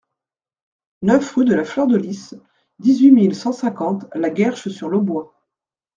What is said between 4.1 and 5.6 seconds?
La Guerche-sur-l'Aubois